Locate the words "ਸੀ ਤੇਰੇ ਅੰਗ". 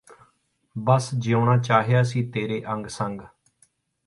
2.03-2.87